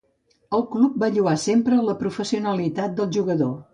[0.57, 3.55] El club va lloar sempre la professionalitat del jugador.